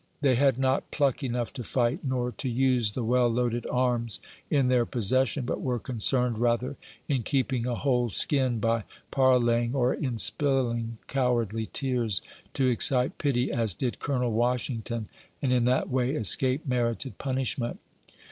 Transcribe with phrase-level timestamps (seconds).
[0.21, 4.67] They had not pluck enough to light, nor to use the well loaded arms in
[4.67, 6.75] their possession, but were concerned rather
[7.07, 12.19] in keeping a whole skin by parleying, or in spilling cowardly tears,
[12.55, 15.07] to ex cite pity, as did Colonel Washington,
[15.39, 17.79] and in that way escape merited punishment.